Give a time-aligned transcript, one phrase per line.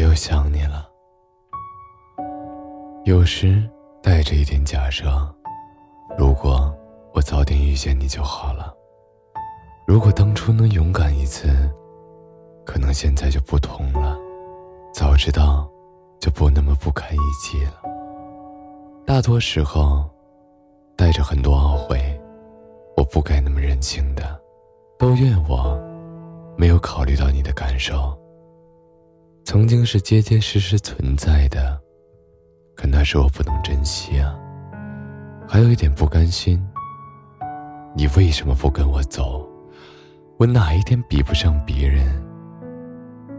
[0.00, 0.88] 又想你了。
[3.04, 3.62] 有时
[4.02, 5.06] 带着一点假设，
[6.18, 6.74] 如果
[7.12, 8.74] 我早点遇见你就好了。
[9.86, 11.48] 如果当初能勇敢一次，
[12.64, 14.16] 可能现在就不同了。
[14.92, 15.68] 早知道，
[16.20, 17.74] 就不那么不堪一击了。
[19.06, 20.08] 大多时候，
[20.96, 22.20] 带着很多懊悔，
[22.96, 24.40] 我不该那么任性的。
[24.98, 25.80] 都怨我，
[26.56, 28.16] 没有考虑到你的感受。
[29.50, 31.76] 曾经是结结实实存在的，
[32.76, 34.38] 可那时我不能珍惜啊。
[35.44, 36.64] 还有一点不甘心，
[37.96, 39.44] 你为什么不跟我走？
[40.38, 42.06] 我哪一点比不上别人？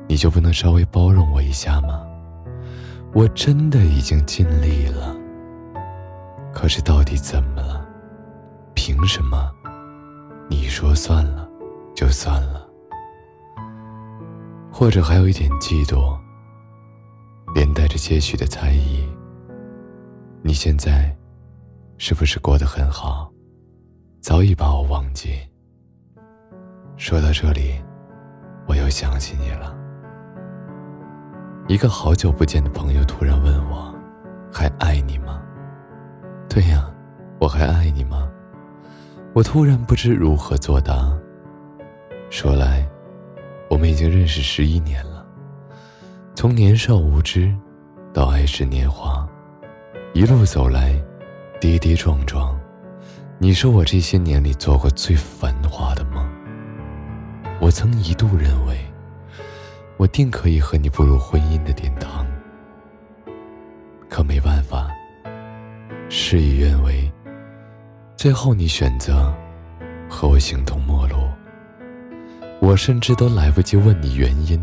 [0.09, 2.05] 你就不能稍微包容我一下吗？
[3.13, 5.15] 我真的已经尽力了。
[6.53, 7.87] 可是到底怎么了？
[8.73, 9.49] 凭什么？
[10.49, 11.47] 你说算了，
[11.95, 12.60] 就算了。
[14.81, 16.17] 或者还有一点嫉妒，
[17.53, 19.07] 连带着些许的猜疑。
[20.41, 21.15] 你现在
[21.99, 23.31] 是不是过得很好？
[24.21, 25.33] 早已把我忘记。
[26.97, 27.79] 说到这里，
[28.65, 29.77] 我又想起你了。
[31.67, 33.93] 一个好久不见的朋友突然问我
[34.51, 35.39] ：“还爱你吗
[36.49, 36.91] ？”“对呀，
[37.39, 38.27] 我还爱你吗？”
[39.35, 41.15] 我突然不知如何作答。
[42.31, 42.89] 说来，
[43.71, 45.25] 我们已经认识十一年了，
[46.35, 47.55] 从年少无知
[48.13, 49.25] 到爱逝年华，
[50.13, 51.01] 一路走来，
[51.57, 52.59] 跌跌撞撞。
[53.39, 56.29] 你是我这些年里做过最繁华的梦。
[57.61, 58.77] 我曾一度认为，
[59.95, 62.27] 我定可以和你步入婚姻的殿堂。
[64.09, 64.91] 可没办法，
[66.09, 67.09] 事与愿违。
[68.17, 69.33] 最后，你选择
[70.09, 71.15] 和我形同陌路。
[72.71, 74.57] 我甚至都来不及问你原因，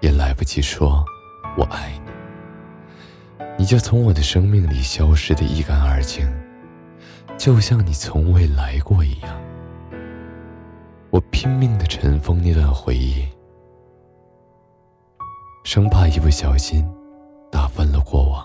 [0.00, 1.04] 也来不及说
[1.56, 2.10] “我爱你”，
[3.56, 6.28] 你就从我的生命里消失的一干二净，
[7.38, 9.40] 就像你从未来过一样。
[11.10, 13.24] 我拼命的尘封那段回忆，
[15.62, 16.84] 生怕一不小心
[17.48, 18.44] 打翻了过往。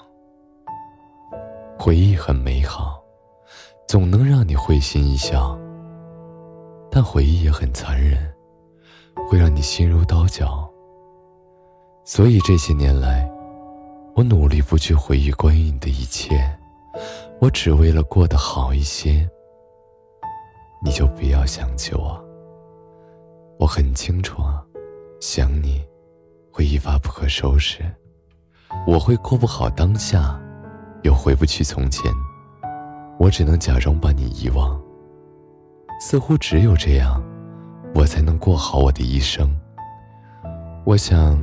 [1.79, 3.03] 回忆很美好。
[3.87, 5.57] 总能让你会心一笑，
[6.91, 8.31] 但回忆也很残忍，
[9.27, 10.69] 会让你心如刀绞。
[12.03, 13.29] 所以这些年来，
[14.15, 16.57] 我努力不去回忆关于你的一切，
[17.39, 19.29] 我只为了过得好一些。
[20.81, 22.23] 你就不要想起我。
[23.59, 24.63] 我很清楚啊，
[25.19, 25.83] 想你，
[26.51, 27.83] 会一发不可收拾，
[28.87, 30.39] 我会过不好当下，
[31.03, 32.11] 又回不去从前。
[33.19, 34.81] 我只能假装把你遗忘，
[35.99, 37.21] 似乎只有这样，
[37.93, 39.49] 我才能过好我的一生。
[40.85, 41.37] 我想，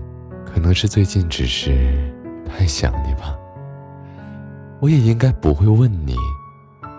[0.44, 2.12] 可能是最近只是
[2.44, 3.36] 太想你吧。
[4.80, 6.16] 我也应该不会问你，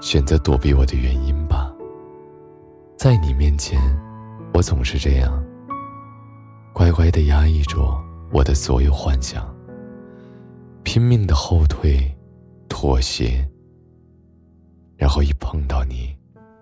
[0.02, 1.72] 选择躲避我的原因吧。
[2.98, 3.80] 在你面前，
[4.54, 5.44] 我总是这样，
[6.74, 7.78] 乖乖的压抑着
[8.32, 9.46] 我的所有幻想，
[10.84, 12.12] 拼命的后退，
[12.68, 13.48] 妥协。
[14.96, 16.16] 然后一碰到你，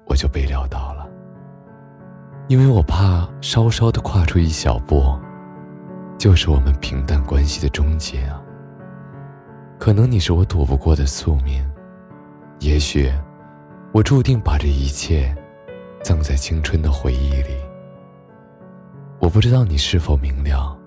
[0.08, 1.08] 我就被撂倒了，
[2.48, 5.18] 因为我怕稍稍的跨出一小步，
[6.18, 8.40] 就是我们平淡关系的终结啊。
[9.80, 11.66] 可能你是我躲不过的宿命，
[12.60, 13.12] 也许
[13.92, 15.36] 我注定把这一切
[16.04, 17.56] 葬在青春的回忆里。
[19.20, 20.78] 我不知道你是否明了，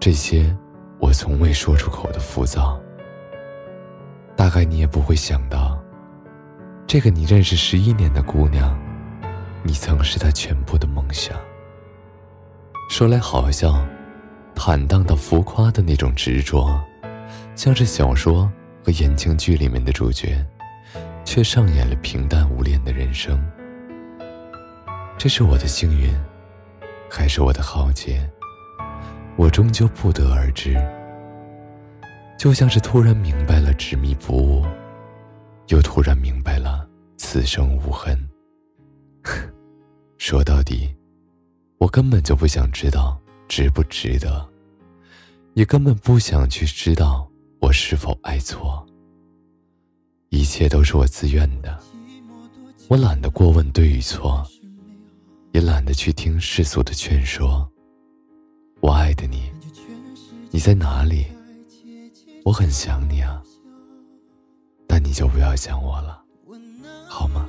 [0.00, 0.54] 这些
[0.98, 2.76] 我从未说出口的浮躁，
[4.34, 5.78] 大概你也不会想到。
[6.88, 8.76] 这个你认识十一年的姑娘，
[9.66, 11.36] 你曾是他全部的梦想。
[12.88, 13.84] 说来好笑，
[14.54, 16.80] 坦荡到浮夸的那种执着，
[17.56, 18.48] 像是小说
[18.84, 20.46] 和言情剧里面的主角，
[21.24, 23.44] 却上演了平淡无恋的人生。
[25.18, 26.14] 这是我的幸运，
[27.10, 28.24] 还是我的浩劫？
[29.34, 30.76] 我终究不得而知。
[32.38, 34.64] 就像是突然明白了执迷不悟。
[35.68, 36.86] 又突然明白了，
[37.16, 38.16] 此生无恨。
[40.28, 40.92] 说到底，
[41.78, 44.44] 我根本就不想知道值不值得，
[45.54, 47.30] 也根本不想去知道
[47.60, 48.84] 我是否爱错。
[50.30, 51.78] 一切都是我自愿的，
[52.88, 54.44] 我懒得过问对与错，
[55.52, 57.64] 也懒得去听世俗的劝说。
[58.80, 59.48] 我爱的你，
[60.50, 61.24] 你在哪里？
[62.44, 63.40] 我很想你啊。
[64.88, 66.20] 那你就不要想我了，
[67.08, 67.48] 好吗？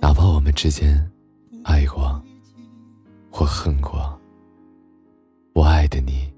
[0.00, 1.11] 哪怕我们之间
[1.64, 2.22] 爱过
[3.30, 4.18] 或恨过，
[5.54, 6.30] 我爱的你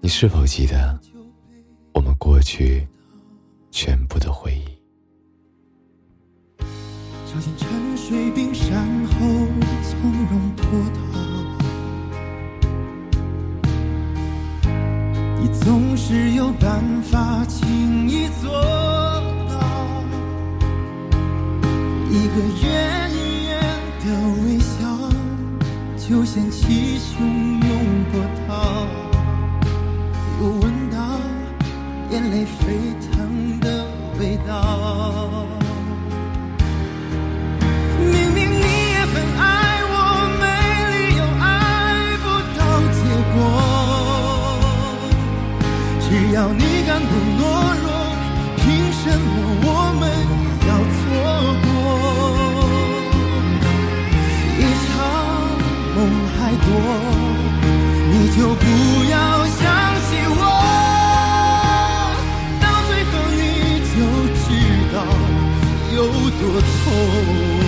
[0.00, 0.98] 你是否记得
[1.94, 2.86] 我们过去
[3.70, 4.64] 全部的回忆？
[7.26, 9.12] 跳进沉水冰山后，
[9.84, 11.00] 从容脱逃。
[15.40, 19.58] 你总是有办法轻易做到，
[22.10, 23.09] 一个远
[26.10, 27.70] 就掀起汹涌
[28.10, 28.52] 波涛，
[30.42, 30.98] 又闻到
[32.10, 32.74] 眼泪沸
[33.12, 33.86] 腾的
[34.18, 34.50] 味道。
[38.00, 39.44] 明明你也很爱
[39.86, 39.94] 我，
[40.40, 40.42] 没
[40.90, 42.26] 理由爱不
[42.58, 42.60] 到
[42.98, 42.98] 结
[43.32, 43.38] 果。
[46.00, 47.40] 只要你敢不懦
[47.84, 47.89] 弱，
[56.72, 56.74] 我，
[58.12, 58.64] 你就不
[59.10, 59.14] 要
[59.58, 59.60] 想
[60.06, 60.42] 起我。
[62.60, 63.40] 到最后你
[63.90, 63.92] 就
[64.38, 64.46] 知
[64.94, 64.96] 道
[65.94, 65.98] 有
[66.38, 67.59] 多痛。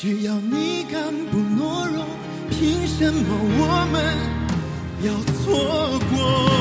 [0.00, 2.06] 只要你敢不懦弱，
[2.50, 4.16] 凭什么我们
[5.02, 5.12] 要
[5.42, 6.57] 错过？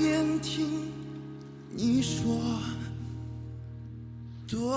[0.00, 0.90] 边听
[1.70, 2.34] 你说
[4.48, 4.72] 多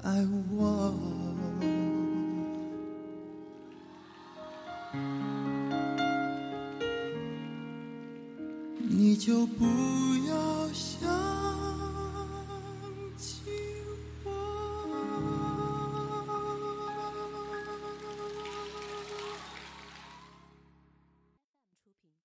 [0.00, 0.24] 爱
[0.54, 0.94] 我。
[8.88, 9.64] 你就不
[10.28, 11.65] 要想。